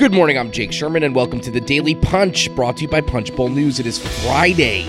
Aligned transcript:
Good 0.00 0.14
morning, 0.14 0.38
I'm 0.38 0.50
Jake 0.50 0.72
Sherman, 0.72 1.02
and 1.02 1.14
welcome 1.14 1.40
to 1.40 1.50
the 1.50 1.60
Daily 1.60 1.94
Punch, 1.94 2.50
brought 2.54 2.78
to 2.78 2.84
you 2.84 2.88
by 2.88 3.02
Punchbowl 3.02 3.50
News. 3.50 3.78
It 3.78 3.84
is 3.84 3.98
Friday, 4.24 4.86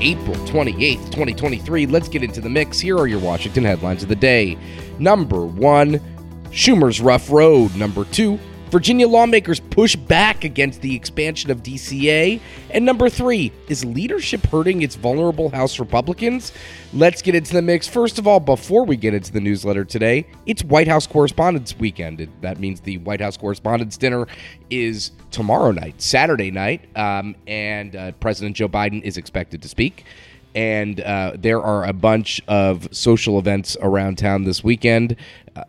April 0.00 0.36
28th, 0.46 1.06
2023. 1.06 1.86
Let's 1.86 2.08
get 2.08 2.22
into 2.22 2.40
the 2.40 2.48
mix. 2.48 2.78
Here 2.78 2.96
are 2.96 3.08
your 3.08 3.18
Washington 3.18 3.64
headlines 3.64 4.04
of 4.04 4.08
the 4.08 4.14
day. 4.14 4.56
Number 5.00 5.44
one, 5.44 5.98
Schumer's 6.52 7.00
rough 7.00 7.28
road. 7.28 7.74
Number 7.74 8.04
two, 8.04 8.38
Virginia 8.72 9.06
lawmakers 9.06 9.60
push 9.60 9.94
back 9.94 10.44
against 10.44 10.80
the 10.80 10.96
expansion 10.96 11.50
of 11.50 11.62
DCA. 11.62 12.40
And 12.70 12.86
number 12.86 13.10
three, 13.10 13.52
is 13.68 13.84
leadership 13.84 14.46
hurting 14.46 14.80
its 14.80 14.94
vulnerable 14.94 15.50
House 15.50 15.78
Republicans? 15.78 16.54
Let's 16.94 17.20
get 17.20 17.34
into 17.34 17.52
the 17.52 17.60
mix. 17.60 17.86
First 17.86 18.18
of 18.18 18.26
all, 18.26 18.40
before 18.40 18.86
we 18.86 18.96
get 18.96 19.12
into 19.12 19.30
the 19.30 19.40
newsletter 19.40 19.84
today, 19.84 20.26
it's 20.46 20.64
White 20.64 20.88
House 20.88 21.06
Correspondents' 21.06 21.78
Weekend. 21.78 22.26
That 22.40 22.60
means 22.60 22.80
the 22.80 22.96
White 22.96 23.20
House 23.20 23.36
Correspondents' 23.36 23.98
Dinner 23.98 24.26
is 24.70 25.10
tomorrow 25.30 25.70
night, 25.72 26.00
Saturday 26.00 26.50
night, 26.50 26.88
um, 26.96 27.36
and 27.46 27.94
uh, 27.94 28.12
President 28.12 28.56
Joe 28.56 28.70
Biden 28.70 29.02
is 29.02 29.18
expected 29.18 29.60
to 29.60 29.68
speak 29.68 30.06
and 30.54 31.00
uh, 31.00 31.32
there 31.34 31.62
are 31.62 31.84
a 31.84 31.94
bunch 31.94 32.40
of 32.46 32.86
social 32.94 33.38
events 33.38 33.74
around 33.80 34.18
town 34.18 34.44
this 34.44 34.62
weekend. 34.62 35.16
Uh, 35.56 35.64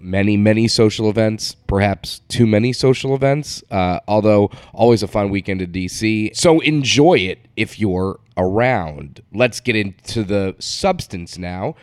many, 0.00 0.36
many 0.36 0.68
social 0.68 1.08
events, 1.08 1.54
perhaps 1.54 2.20
too 2.28 2.46
many 2.46 2.72
social 2.72 3.14
events, 3.14 3.62
uh, 3.70 4.00
although 4.08 4.50
always 4.72 5.02
a 5.02 5.08
fun 5.08 5.30
weekend 5.30 5.62
in 5.62 5.72
DC. 5.72 6.34
So 6.34 6.60
enjoy 6.60 7.18
it 7.18 7.46
if 7.56 7.78
you're 7.78 8.20
around. 8.36 9.22
Let's 9.32 9.60
get 9.60 9.76
into 9.76 10.24
the 10.24 10.56
substance 10.58 11.38
now. 11.38 11.74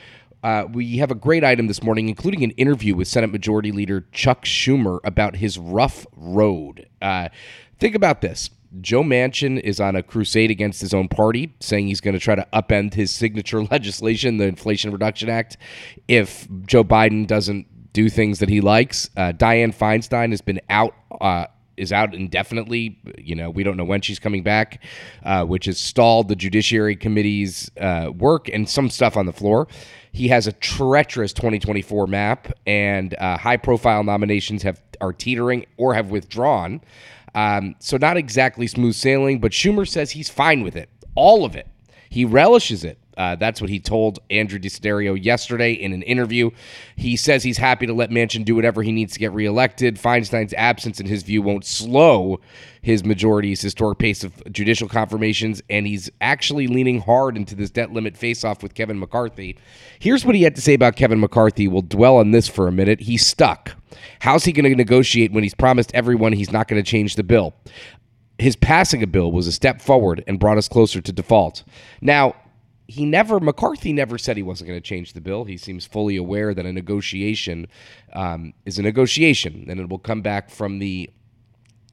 Uh, 0.43 0.65
we 0.71 0.97
have 0.97 1.11
a 1.11 1.15
great 1.15 1.43
item 1.43 1.67
this 1.67 1.81
morning, 1.83 2.09
including 2.09 2.43
an 2.43 2.51
interview 2.51 2.95
with 2.95 3.07
Senate 3.07 3.31
Majority 3.31 3.71
Leader 3.71 4.05
Chuck 4.11 4.45
Schumer 4.45 4.99
about 5.03 5.37
his 5.37 5.57
rough 5.57 6.05
road. 6.15 6.87
Uh, 7.01 7.29
think 7.79 7.95
about 7.95 8.21
this. 8.21 8.49
Joe 8.81 9.01
Manchin 9.01 9.59
is 9.59 9.79
on 9.79 9.95
a 9.95 10.03
crusade 10.03 10.51
against 10.51 10.81
his 10.81 10.93
own 10.93 11.07
party, 11.07 11.53
saying 11.59 11.87
he's 11.87 12.01
going 12.01 12.13
to 12.13 12.19
try 12.19 12.35
to 12.35 12.47
upend 12.53 12.93
his 12.93 13.11
signature 13.11 13.63
legislation, 13.71 14.37
the 14.37 14.45
Inflation 14.45 14.91
Reduction 14.91 15.29
Act, 15.29 15.57
if 16.07 16.47
Joe 16.65 16.83
Biden 16.83 17.25
doesn't 17.25 17.65
do 17.97 18.09
things 18.09 18.37
that 18.37 18.47
he 18.47 18.61
likes. 18.61 19.09
Uh, 19.17 19.33
Dianne 19.33 19.75
Feinstein 19.75 20.29
has 20.29 20.41
been 20.41 20.61
out. 20.69 20.93
Uh, 21.19 21.47
is 21.77 21.91
out 21.91 22.13
indefinitely. 22.13 22.99
You 23.17 23.35
know, 23.35 23.49
we 23.49 23.63
don't 23.63 23.77
know 23.77 23.83
when 23.83 24.01
she's 24.01 24.19
coming 24.19 24.43
back, 24.43 24.83
uh, 25.23 25.45
which 25.45 25.65
has 25.65 25.79
stalled 25.79 26.27
the 26.27 26.35
Judiciary 26.35 26.95
Committee's 26.95 27.69
uh, 27.79 28.11
work 28.15 28.49
and 28.49 28.67
some 28.67 28.89
stuff 28.89 29.15
on 29.15 29.27
the 29.27 29.33
floor. 29.33 29.67
He 30.11 30.27
has 30.29 30.47
a 30.47 30.51
treacherous 30.51 31.33
2024 31.33 32.07
map, 32.07 32.51
and 32.65 33.15
uh, 33.19 33.37
high-profile 33.37 34.03
nominations 34.03 34.63
have 34.63 34.81
are 35.01 35.13
teetering 35.13 35.65
or 35.77 35.93
have 35.93 36.09
withdrawn. 36.09 36.81
Um, 37.35 37.75
so 37.79 37.97
not 37.97 38.17
exactly 38.17 38.67
smooth 38.67 38.95
sailing, 38.95 39.39
but 39.39 39.51
Schumer 39.51 39.87
says 39.87 40.11
he's 40.11 40.29
fine 40.29 40.61
with 40.63 40.75
it, 40.75 40.89
all 41.15 41.45
of 41.45 41.55
it. 41.55 41.67
He 42.09 42.25
relishes 42.25 42.83
it. 42.83 42.97
Uh, 43.17 43.35
that's 43.35 43.59
what 43.59 43.69
he 43.69 43.79
told 43.79 44.19
Andrew 44.29 44.59
Desiderio 44.59 45.21
yesterday 45.21 45.73
in 45.73 45.91
an 45.91 46.03
interview. 46.03 46.51
He 46.95 47.15
says 47.15 47.43
he's 47.43 47.57
happy 47.57 47.87
to 47.87 47.93
let 47.93 48.11
Manchin 48.11 48.45
do 48.45 48.55
whatever 48.55 48.83
he 48.83 48.91
needs 48.91 49.13
to 49.13 49.19
get 49.19 49.33
reelected. 49.33 49.97
Feinstein's 49.97 50.53
absence, 50.53 50.99
in 50.99 51.07
his 51.07 51.23
view, 51.23 51.41
won't 51.41 51.65
slow 51.65 52.39
his 52.81 53.03
majority's 53.03 53.59
historic 53.59 53.97
pace 53.97 54.23
of 54.23 54.41
judicial 54.53 54.87
confirmations, 54.87 55.61
and 55.69 55.87
he's 55.87 56.09
actually 56.21 56.67
leaning 56.67 57.01
hard 57.01 57.35
into 57.35 57.55
this 57.55 57.69
debt 57.69 57.91
limit 57.91 58.15
face-off 58.15 58.63
with 58.63 58.75
Kevin 58.75 58.99
McCarthy. 58.99 59.57
Here's 59.99 60.23
what 60.23 60.35
he 60.35 60.43
had 60.43 60.55
to 60.55 60.61
say 60.61 60.75
about 60.75 60.95
Kevin 60.95 61.19
McCarthy. 61.19 61.67
We'll 61.67 61.81
dwell 61.81 62.17
on 62.17 62.31
this 62.31 62.47
for 62.47 62.67
a 62.67 62.71
minute. 62.71 63.01
He's 63.01 63.25
stuck. 63.25 63.75
How's 64.19 64.45
he 64.45 64.51
going 64.51 64.69
to 64.69 64.75
negotiate 64.75 65.31
when 65.31 65.43
he's 65.43 65.55
promised 65.55 65.91
everyone 65.93 66.33
he's 66.33 66.51
not 66.51 66.67
going 66.67 66.81
to 66.81 66.89
change 66.89 67.15
the 67.15 67.23
bill? 67.23 67.55
His 68.37 68.55
passing 68.55 69.01
a 69.01 69.07
bill 69.07 69.31
was 69.31 69.47
a 69.47 69.51
step 69.51 69.81
forward 69.81 70.23
and 70.27 70.39
brought 70.39 70.59
us 70.59 70.67
closer 70.67 71.01
to 71.01 71.11
default. 71.11 71.63
Now, 71.99 72.35
he 72.87 73.05
never 73.05 73.39
McCarthy 73.39 73.91
never 73.93 74.17
said 74.17 74.37
he 74.37 74.43
wasn't 74.43 74.67
going 74.69 74.79
to 74.79 74.87
change 74.87 75.13
the 75.13 75.21
bill. 75.21 75.43
He 75.43 75.57
seems 75.57 75.85
fully 75.85 76.15
aware 76.15 76.53
that 76.53 76.65
a 76.65 76.71
negotiation 76.71 77.67
um, 78.13 78.53
is 78.65 78.79
a 78.79 78.81
negotiation, 78.81 79.65
and 79.69 79.79
it 79.79 79.89
will 79.89 79.99
come 79.99 80.21
back 80.21 80.49
from 80.49 80.79
the 80.79 81.09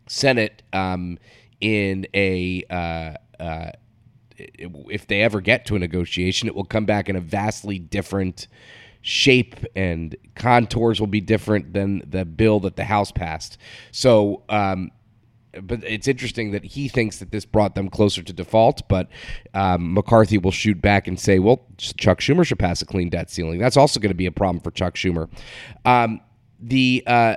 Senate 0.06 0.62
um, 0.72 1.18
in 1.60 2.06
a. 2.14 2.64
Uh, 2.70 3.42
uh, 3.42 3.70
if 4.36 5.06
they 5.06 5.22
ever 5.22 5.40
get 5.40 5.64
to 5.66 5.76
a 5.76 5.78
negotiation, 5.78 6.48
it 6.48 6.56
will 6.56 6.64
come 6.64 6.84
back 6.84 7.08
in 7.08 7.14
a 7.14 7.20
vastly 7.20 7.78
different 7.78 8.48
shape 9.00 9.54
and 9.76 10.16
contours 10.34 10.98
will 10.98 11.06
be 11.06 11.20
different 11.20 11.72
than 11.72 12.02
the 12.08 12.24
bill 12.24 12.58
that 12.58 12.74
the 12.74 12.84
House 12.84 13.12
passed. 13.12 13.58
So 13.92 14.42
um, 14.48 14.90
but 15.62 15.82
it's 15.84 16.08
interesting 16.08 16.52
that 16.52 16.64
he 16.64 16.88
thinks 16.88 17.18
that 17.18 17.30
this 17.30 17.44
brought 17.44 17.74
them 17.74 17.88
closer 17.88 18.22
to 18.22 18.32
default. 18.32 18.86
But 18.88 19.08
um, 19.54 19.94
McCarthy 19.94 20.38
will 20.38 20.50
shoot 20.50 20.80
back 20.80 21.06
and 21.06 21.18
say, 21.18 21.38
"Well, 21.38 21.66
Chuck 21.78 22.20
Schumer 22.20 22.46
should 22.46 22.58
pass 22.58 22.82
a 22.82 22.86
clean 22.86 23.08
debt 23.08 23.30
ceiling." 23.30 23.58
That's 23.58 23.76
also 23.76 24.00
going 24.00 24.10
to 24.10 24.16
be 24.16 24.26
a 24.26 24.32
problem 24.32 24.60
for 24.60 24.70
Chuck 24.70 24.94
Schumer. 24.94 25.28
Um, 25.84 26.20
the 26.60 27.02
uh, 27.06 27.36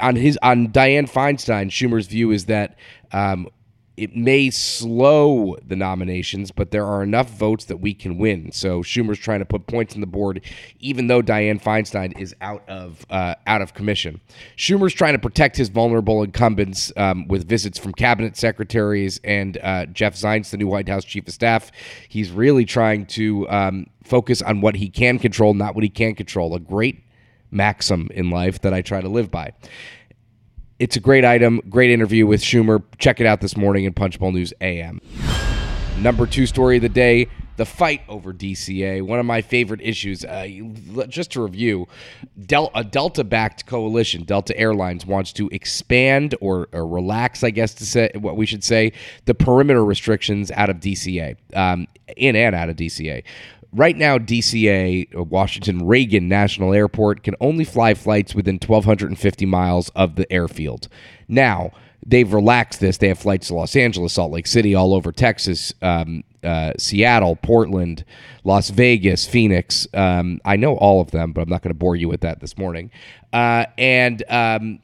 on 0.00 0.16
his 0.16 0.38
on 0.42 0.68
Dianne 0.68 1.10
Feinstein, 1.10 1.70
Schumer's 1.70 2.06
view 2.06 2.30
is 2.30 2.46
that 2.46 2.76
um, 3.12 3.48
it 3.96 4.14
may 4.14 4.50
slow 4.50 5.56
the 5.66 5.76
nominations, 5.76 6.50
but 6.50 6.70
there 6.70 6.84
are 6.84 7.02
enough 7.02 7.30
votes 7.30 7.64
that 7.66 7.78
we 7.78 7.94
can 7.94 8.18
win. 8.18 8.52
So 8.52 8.82
Schumer's 8.82 9.18
trying 9.18 9.38
to 9.38 9.46
put 9.46 9.66
points 9.66 9.94
on 9.94 10.00
the 10.00 10.06
board, 10.06 10.42
even 10.80 11.06
though 11.06 11.22
Dianne 11.22 11.62
Feinstein 11.62 12.18
is 12.18 12.34
out 12.40 12.62
of 12.68 13.06
uh, 13.08 13.36
out 13.46 13.62
of 13.62 13.74
commission. 13.74 14.20
Schumer's 14.56 14.92
trying 14.92 15.14
to 15.14 15.18
protect 15.18 15.56
his 15.56 15.68
vulnerable 15.68 16.22
incumbents 16.22 16.92
um, 16.96 17.26
with 17.28 17.48
visits 17.48 17.78
from 17.78 17.92
cabinet 17.92 18.36
secretaries 18.36 19.18
and 19.24 19.58
uh, 19.62 19.86
Jeff 19.86 20.14
Zients, 20.14 20.50
the 20.50 20.58
new 20.58 20.66
White 20.66 20.88
House 20.88 21.04
chief 21.04 21.26
of 21.26 21.34
staff. 21.34 21.72
He's 22.08 22.30
really 22.30 22.66
trying 22.66 23.06
to 23.06 23.48
um, 23.48 23.86
focus 24.04 24.42
on 24.42 24.60
what 24.60 24.76
he 24.76 24.88
can 24.88 25.18
control, 25.18 25.54
not 25.54 25.74
what 25.74 25.84
he 25.84 25.90
can't 25.90 26.16
control. 26.16 26.54
A 26.54 26.60
great 26.60 27.02
maxim 27.50 28.08
in 28.12 28.30
life 28.30 28.60
that 28.60 28.74
I 28.74 28.82
try 28.82 29.00
to 29.00 29.08
live 29.08 29.30
by. 29.30 29.52
It's 30.78 30.94
a 30.94 31.00
great 31.00 31.24
item, 31.24 31.62
great 31.70 31.90
interview 31.90 32.26
with 32.26 32.42
Schumer. 32.42 32.82
Check 32.98 33.18
it 33.18 33.26
out 33.26 33.40
this 33.40 33.56
morning 33.56 33.84
in 33.84 33.94
Punchbowl 33.94 34.32
News 34.32 34.52
AM. 34.60 35.00
Number 36.00 36.26
two 36.26 36.44
story 36.44 36.76
of 36.76 36.82
the 36.82 36.90
day 36.90 37.28
the 37.56 37.64
fight 37.64 38.02
over 38.06 38.34
DCA, 38.34 39.00
one 39.00 39.18
of 39.18 39.24
my 39.24 39.40
favorite 39.40 39.80
issues. 39.80 40.24
Uh, 40.26 40.46
just 41.08 41.32
to 41.32 41.42
review, 41.42 41.88
Del- 42.44 42.70
a 42.74 42.84
Delta 42.84 43.24
backed 43.24 43.64
coalition, 43.64 44.24
Delta 44.24 44.54
Airlines, 44.58 45.06
wants 45.06 45.32
to 45.32 45.48
expand 45.48 46.34
or, 46.42 46.68
or, 46.72 46.86
relax, 46.86 47.42
I 47.42 47.48
guess 47.48 47.72
to 47.74 47.86
say 47.86 48.10
what 48.14 48.36
we 48.36 48.44
should 48.44 48.62
say, 48.62 48.92
the 49.24 49.34
perimeter 49.34 49.82
restrictions 49.82 50.50
out 50.50 50.68
of 50.68 50.76
DCA, 50.76 51.36
um, 51.54 51.86
in 52.18 52.36
and 52.36 52.54
out 52.54 52.68
of 52.68 52.76
DCA. 52.76 53.24
Right 53.72 53.96
now, 53.96 54.18
DCA, 54.18 55.14
uh, 55.16 55.22
Washington 55.24 55.86
Reagan 55.86 56.28
National 56.28 56.72
Airport, 56.72 57.22
can 57.22 57.34
only 57.40 57.64
fly 57.64 57.94
flights 57.94 58.34
within 58.34 58.58
1,250 58.64 59.46
miles 59.46 59.90
of 59.90 60.16
the 60.16 60.30
airfield. 60.32 60.88
Now, 61.28 61.72
they've 62.04 62.32
relaxed 62.32 62.80
this. 62.80 62.98
They 62.98 63.08
have 63.08 63.18
flights 63.18 63.48
to 63.48 63.54
Los 63.54 63.76
Angeles, 63.76 64.14
Salt 64.14 64.32
Lake 64.32 64.46
City, 64.46 64.74
all 64.74 64.94
over 64.94 65.12
Texas, 65.12 65.74
um, 65.82 66.22
uh, 66.44 66.72
Seattle, 66.78 67.36
Portland, 67.36 68.04
Las 68.44 68.70
Vegas, 68.70 69.26
Phoenix. 69.26 69.86
Um, 69.92 70.40
I 70.44 70.56
know 70.56 70.76
all 70.76 71.00
of 71.00 71.10
them, 71.10 71.32
but 71.32 71.42
I'm 71.42 71.48
not 71.48 71.62
going 71.62 71.74
to 71.74 71.78
bore 71.78 71.96
you 71.96 72.08
with 72.08 72.20
that 72.20 72.40
this 72.40 72.56
morning. 72.56 72.90
Uh, 73.32 73.66
and 73.76 74.22
um, 74.30 74.78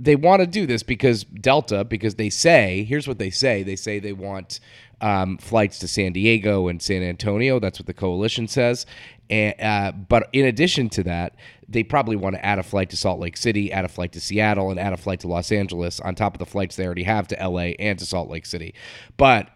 they 0.00 0.16
want 0.16 0.40
to 0.40 0.46
do 0.46 0.66
this 0.66 0.82
because 0.82 1.24
Delta, 1.24 1.84
because 1.84 2.14
they 2.14 2.30
say, 2.30 2.84
here's 2.84 3.06
what 3.06 3.18
they 3.18 3.30
say 3.30 3.62
they 3.62 3.76
say 3.76 3.98
they 3.98 4.14
want 4.14 4.58
um, 5.02 5.36
flights 5.36 5.78
to 5.80 5.88
San 5.88 6.12
Diego 6.12 6.68
and 6.68 6.80
San 6.80 7.02
Antonio. 7.02 7.60
That's 7.60 7.78
what 7.78 7.86
the 7.86 7.94
coalition 7.94 8.48
says. 8.48 8.86
And, 9.28 9.54
uh, 9.60 9.92
but 9.92 10.28
in 10.32 10.46
addition 10.46 10.88
to 10.90 11.02
that, 11.04 11.36
they 11.68 11.84
probably 11.84 12.16
want 12.16 12.34
to 12.34 12.44
add 12.44 12.58
a 12.58 12.62
flight 12.62 12.90
to 12.90 12.96
Salt 12.96 13.20
Lake 13.20 13.36
City, 13.36 13.70
add 13.70 13.84
a 13.84 13.88
flight 13.88 14.12
to 14.12 14.20
Seattle, 14.20 14.70
and 14.70 14.80
add 14.80 14.92
a 14.92 14.96
flight 14.96 15.20
to 15.20 15.28
Los 15.28 15.52
Angeles 15.52 16.00
on 16.00 16.14
top 16.14 16.34
of 16.34 16.38
the 16.38 16.46
flights 16.46 16.76
they 16.76 16.86
already 16.86 17.04
have 17.04 17.28
to 17.28 17.36
LA 17.36 17.74
and 17.78 17.98
to 17.98 18.06
Salt 18.06 18.30
Lake 18.30 18.46
City. 18.46 18.74
But 19.16 19.50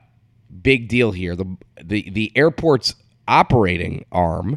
big 0.63 0.87
deal 0.87 1.11
here 1.11 1.35
the 1.35 1.57
the 1.83 2.09
the 2.11 2.31
airport's 2.37 2.95
operating 3.27 4.05
arm 4.13 4.57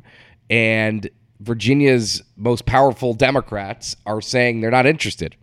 and 0.50 1.10
Virginia's 1.40 2.24
most 2.36 2.66
powerful 2.66 3.14
Democrats 3.14 3.96
are 4.06 4.22
saying 4.22 4.62
they're 4.62 4.72
not 4.72 4.86
interested. 4.86 5.36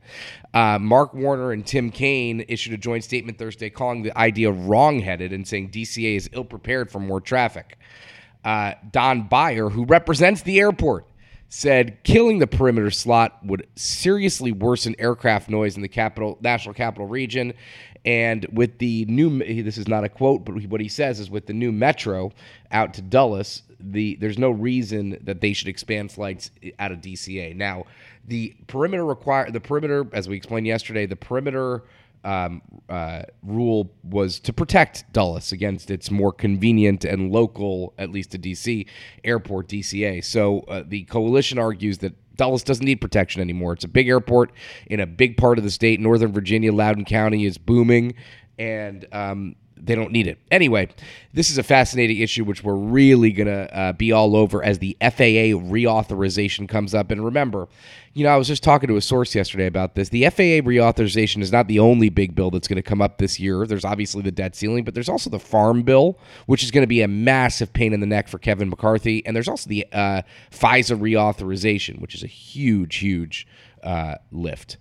Uh, 0.52 0.78
Mark 0.78 1.14
Warner 1.14 1.52
and 1.52 1.66
Tim 1.66 1.90
Kaine 1.90 2.44
issued 2.48 2.72
a 2.72 2.76
joint 2.76 3.04
statement 3.04 3.38
Thursday 3.38 3.70
calling 3.70 4.02
the 4.02 4.16
idea 4.16 4.50
wrongheaded 4.50 5.32
and 5.32 5.46
saying 5.46 5.70
DCA 5.70 6.16
is 6.16 6.30
ill 6.32 6.44
prepared 6.44 6.90
for 6.90 7.00
more 7.00 7.20
traffic. 7.20 7.78
Uh, 8.44 8.74
Don 8.90 9.28
Beyer, 9.28 9.70
who 9.70 9.84
represents 9.84 10.42
the 10.42 10.60
airport, 10.60 11.06
said 11.48 12.02
killing 12.02 12.40
the 12.40 12.46
perimeter 12.46 12.90
slot 12.90 13.38
would 13.44 13.66
seriously 13.76 14.50
worsen 14.50 14.94
aircraft 14.98 15.48
noise 15.48 15.76
in 15.76 15.82
the 15.82 15.88
capital 15.88 16.36
national 16.40 16.74
capital 16.74 17.06
region 17.06 17.54
and 18.04 18.46
with 18.52 18.78
the 18.78 19.04
new 19.06 19.38
this 19.62 19.78
is 19.78 19.88
not 19.88 20.04
a 20.04 20.08
quote 20.08 20.44
but 20.44 20.54
what 20.66 20.80
he 20.80 20.88
says 20.88 21.20
is 21.20 21.30
with 21.30 21.46
the 21.46 21.52
new 21.52 21.72
metro 21.72 22.32
out 22.70 22.94
to 22.94 23.02
Dulles 23.02 23.62
the 23.80 24.16
there's 24.16 24.38
no 24.38 24.50
reason 24.50 25.18
that 25.22 25.40
they 25.40 25.52
should 25.52 25.68
expand 25.68 26.12
flights 26.12 26.50
out 26.78 26.92
of 26.92 27.00
DCA 27.00 27.54
now 27.54 27.84
the 28.26 28.54
perimeter 28.66 29.04
require 29.04 29.50
the 29.50 29.60
perimeter 29.60 30.06
as 30.12 30.28
we 30.28 30.36
explained 30.36 30.66
yesterday 30.66 31.06
the 31.06 31.16
perimeter 31.16 31.82
um, 32.24 32.62
uh, 32.88 33.22
rule 33.42 33.92
was 34.02 34.40
to 34.40 34.52
protect 34.52 35.10
Dulles 35.12 35.52
against 35.52 35.90
its 35.90 36.10
more 36.10 36.32
convenient 36.32 37.04
and 37.04 37.30
local, 37.30 37.92
at 37.98 38.10
least 38.10 38.30
to 38.32 38.38
DC, 38.38 38.86
airport 39.22 39.68
DCA. 39.68 40.24
So 40.24 40.60
uh, 40.60 40.82
the 40.86 41.04
coalition 41.04 41.58
argues 41.58 41.98
that 41.98 42.14
Dulles 42.36 42.62
doesn't 42.62 42.84
need 42.84 43.00
protection 43.00 43.40
anymore. 43.40 43.72
It's 43.72 43.84
a 43.84 43.88
big 43.88 44.08
airport 44.08 44.52
in 44.86 45.00
a 45.00 45.06
big 45.06 45.36
part 45.36 45.58
of 45.58 45.64
the 45.64 45.70
state. 45.70 46.00
Northern 46.00 46.32
Virginia, 46.32 46.72
Loudoun 46.72 47.04
County 47.04 47.44
is 47.44 47.58
booming, 47.58 48.14
and 48.58 49.06
um, 49.12 49.56
they 49.84 49.94
don't 49.94 50.12
need 50.12 50.26
it. 50.26 50.38
Anyway, 50.50 50.88
this 51.32 51.50
is 51.50 51.58
a 51.58 51.62
fascinating 51.62 52.18
issue, 52.18 52.44
which 52.44 52.64
we're 52.64 52.74
really 52.74 53.32
going 53.32 53.46
to 53.46 53.76
uh, 53.76 53.92
be 53.92 54.12
all 54.12 54.36
over 54.36 54.62
as 54.62 54.78
the 54.78 54.96
FAA 55.00 55.54
reauthorization 55.58 56.68
comes 56.68 56.94
up. 56.94 57.10
And 57.10 57.24
remember, 57.24 57.68
you 58.14 58.24
know, 58.24 58.30
I 58.30 58.36
was 58.36 58.46
just 58.46 58.62
talking 58.62 58.88
to 58.88 58.96
a 58.96 59.00
source 59.00 59.34
yesterday 59.34 59.66
about 59.66 59.94
this. 59.94 60.08
The 60.08 60.24
FAA 60.30 60.62
reauthorization 60.66 61.42
is 61.42 61.52
not 61.52 61.68
the 61.68 61.80
only 61.80 62.08
big 62.08 62.34
bill 62.34 62.50
that's 62.50 62.68
going 62.68 62.76
to 62.76 62.82
come 62.82 63.02
up 63.02 63.18
this 63.18 63.38
year. 63.40 63.66
There's 63.66 63.84
obviously 63.84 64.22
the 64.22 64.32
debt 64.32 64.54
ceiling, 64.54 64.84
but 64.84 64.94
there's 64.94 65.08
also 65.08 65.28
the 65.28 65.40
farm 65.40 65.82
bill, 65.82 66.18
which 66.46 66.62
is 66.62 66.70
going 66.70 66.82
to 66.82 66.88
be 66.88 67.02
a 67.02 67.08
massive 67.08 67.72
pain 67.72 67.92
in 67.92 68.00
the 68.00 68.06
neck 68.06 68.28
for 68.28 68.38
Kevin 68.38 68.70
McCarthy. 68.70 69.24
And 69.26 69.34
there's 69.34 69.48
also 69.48 69.68
the 69.68 69.86
uh, 69.92 70.22
FISA 70.50 70.98
reauthorization, 70.98 72.00
which 72.00 72.14
is 72.14 72.22
a 72.22 72.28
huge, 72.28 72.96
huge 72.96 73.46
uh, 73.82 74.16
lift. 74.30 74.78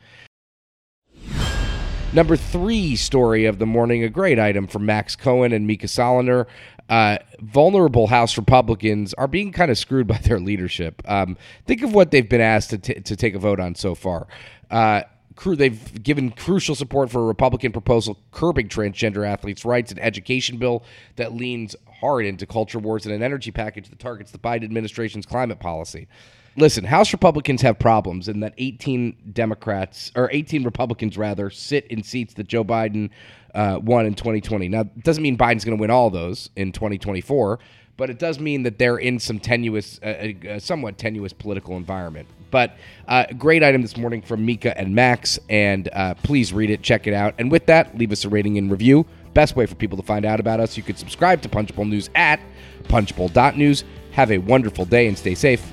Number 2.14 2.38
three 2.38 2.96
story 2.96 3.46
of 3.46 3.58
the 3.58 3.66
morning, 3.66 4.04
a 4.04 4.10
great 4.10 4.38
item 4.38 4.68
from 4.68 4.86
Max 4.86 5.16
Cohen 5.16 5.52
and 5.52 5.66
Mica 5.66 5.88
Soellner. 5.88 6.46
Uh, 6.88 7.18
vulnerable 7.40 8.06
House 8.06 8.38
Republicans 8.38 9.16
are 9.16 9.28
being 9.28 9.52
kind 9.52 9.72
of 9.72 9.80
screwed 9.80 10.06
by 10.06 10.18
their 10.20 10.40
leadership. 10.40 11.02
Um, 11.06 11.38
think 11.66 11.82
of 11.82 11.92
what 11.92 12.12
they've 12.12 12.30
been 12.30 12.40
asked 12.40 12.70
to, 12.70 12.78
t- 12.78 13.00
to 13.00 13.16
take 13.16 13.34
a 13.34 13.40
vote 13.40 13.60
on 13.60 13.74
so 13.74 13.96
far. 13.96 14.28
Uh, 14.70 15.02
they've 15.36 16.04
given 16.04 16.32
crucial 16.32 16.76
support 16.76 17.10
for 17.10 17.22
a 17.22 17.26
Republican 17.26 17.72
proposal 17.72 18.18
curbing 18.32 18.70
transgender 18.70 19.28
athletes' 19.28 19.66
rights, 19.66 19.92
an 19.92 20.00
education 20.00 20.58
bill 20.58 20.84
that 21.16 21.34
leans 21.34 21.76
hard 22.00 22.26
into 22.26 22.46
culture 22.46 22.80
wars, 22.80 23.06
and 23.06 23.14
an 23.14 23.24
energy 23.24 23.52
package 23.52 23.90
that 23.90 24.00
targets 24.00 24.32
the 24.32 24.38
Biden 24.38 24.64
administration's 24.64 25.26
climate 25.26 25.60
policy. 25.60 26.08
Listen, 26.56 26.84
House 26.84 27.14
Republicans 27.14 27.64
have 27.64 27.80
problems 27.80 28.28
in 28.28 28.42
that 28.42 28.54
18 28.60 29.32
Democrats 29.34 30.12
or 30.16 30.30
18 30.32 30.64
Republicans 30.64 31.18
rather 31.18 31.50
sit 31.50 31.88
in 31.88 32.04
seats 32.04 32.36
that 32.36 32.48
Joe 32.48 32.64
Biden 32.64 33.10
uh, 33.54 33.80
won 33.82 34.06
in 34.06 34.14
2020. 34.14 34.68
Now, 34.68 34.82
it 34.82 35.04
doesn't 35.04 35.24
mean 35.24 35.38
Biden's 35.38 35.66
going 35.66 35.78
to 35.78 35.82
win 35.82 35.92
all 35.92 36.10
those 36.10 36.50
in 36.56 36.72
2024, 36.72 37.60
but 37.98 38.10
it 38.10 38.20
does 38.20 38.40
mean 38.40 38.64
that 38.64 38.80
they're 38.80 38.98
in 38.98 39.20
some 39.20 39.40
tenuous, 39.40 40.00
uh, 40.04 40.34
uh, 40.50 40.60
somewhat 40.60 40.98
tenuous 40.98 41.34
political 41.34 41.78
environment. 41.78 42.28
But 42.52 42.78
uh, 43.08 43.26
great 43.38 43.64
item 43.64 43.82
this 43.82 43.98
morning 43.98 44.22
from 44.22 44.46
Mica 44.46 44.78
and 44.78 44.94
Max, 44.94 45.40
and 45.50 45.90
uh, 45.94 46.14
please 46.16 46.54
read 46.54 46.70
it, 46.70 46.84
check 46.84 47.08
it 47.08 47.14
out, 47.14 47.36
and 47.40 47.52
with 47.52 47.66
that, 47.66 47.98
leave 47.98 48.12
us 48.12 48.26
a 48.26 48.30
rating 48.30 48.58
and 48.58 48.70
review. 48.70 49.06
Best 49.34 49.56
way 49.56 49.66
for 49.66 49.74
people 49.74 49.98
to 49.98 50.04
find 50.04 50.26
out 50.26 50.40
about 50.40 50.60
us, 50.60 50.78
you 50.78 50.84
could 50.84 50.98
subscribe 50.98 51.42
to 51.42 51.50
Punchbowl 51.50 51.86
News 51.86 52.10
at 52.14 52.40
punchbowl.news. 52.88 53.84
Have 54.12 54.32
a 54.32 54.38
wonderful 54.38 54.86
day 54.86 55.08
and 55.08 55.18
stay 55.18 55.34
safe. 55.34 55.72